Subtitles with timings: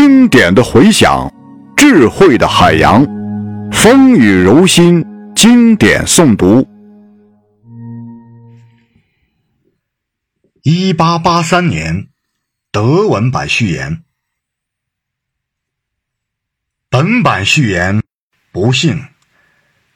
[0.00, 1.28] 经典的回响，
[1.76, 3.04] 智慧的海洋，
[3.72, 6.68] 风雨柔心，经典诵读。
[10.62, 12.10] 一八八三年，
[12.70, 14.04] 德文版序言。
[16.88, 18.00] 本版序言，
[18.52, 19.02] 不幸，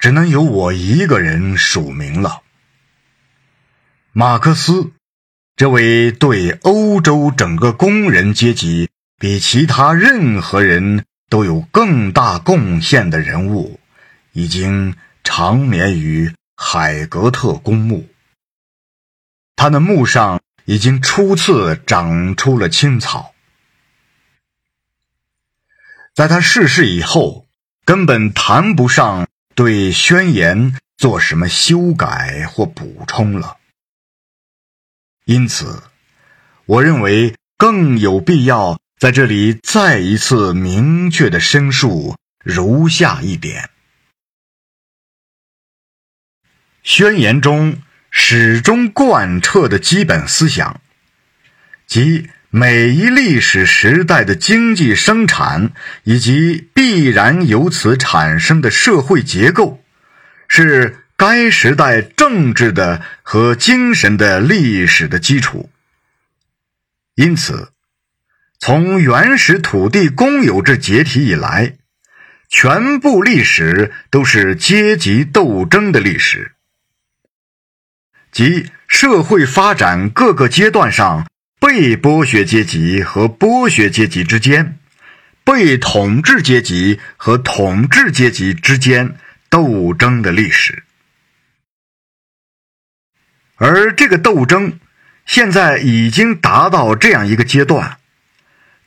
[0.00, 2.42] 只能由我一个人署名了。
[4.10, 4.90] 马克思，
[5.54, 8.88] 这位对欧洲整个工人阶级。
[9.22, 13.78] 比其他任何人都有更大贡献的人物，
[14.32, 18.08] 已经长眠于海格特公墓。
[19.54, 23.32] 他的墓上已经初次长出了青草。
[26.12, 27.46] 在他逝世以后，
[27.84, 33.58] 根本谈不上对宣言做什么修改或补充了。
[35.26, 35.80] 因此，
[36.66, 38.82] 我认为更有必要。
[39.02, 43.68] 在这里再一次明确的申述如下一点：
[46.84, 50.80] 宣言中始终贯彻的基本思想，
[51.84, 55.72] 即每一历史时代的经济生产
[56.04, 59.82] 以及必然由此产生的社会结构，
[60.46, 65.70] 是该时代政治的和精神的历史的基础。
[67.16, 67.72] 因此。
[68.64, 71.74] 从原始土地公有制解体以来，
[72.48, 76.52] 全部历史都是阶级斗争的历史，
[78.30, 81.28] 即社会发展各个阶段上
[81.58, 84.78] 被剥削阶级和剥削阶级之间、
[85.42, 89.16] 被统治阶级和统治阶级之间
[89.50, 90.84] 斗争的历史。
[93.56, 94.78] 而这个斗争
[95.26, 97.98] 现在已经达到这样一个阶段。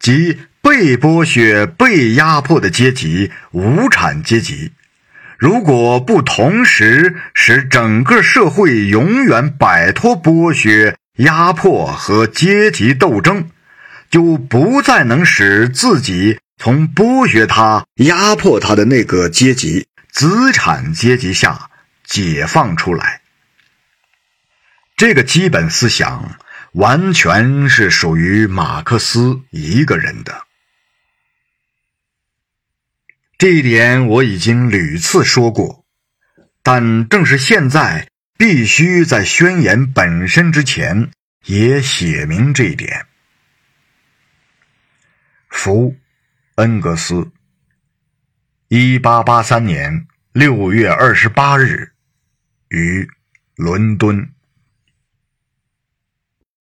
[0.05, 4.71] 即被剥削、被压迫的阶级——无产阶级，
[5.39, 13.49] 如果不同时使整个社会永远摆脱剥削、压迫和阶级斗争，
[14.11, 21.71] 就不再能使自己从剥削他、压迫他的那个阶级——资产阶级下
[22.05, 23.21] 解放出来。
[24.95, 26.38] 这个基本思想。
[26.75, 30.46] 完全是属于马克思一个人的，
[33.38, 35.86] 这一点我已经屡次说过，
[36.62, 41.12] 但正是现在，必须在宣言本身之前
[41.46, 43.06] 也写明这一点。
[45.47, 45.96] 福，
[46.56, 47.31] 恩格斯，
[48.68, 51.94] 一八八三年六月二十八日，
[52.68, 53.07] 于
[53.56, 54.34] 伦敦。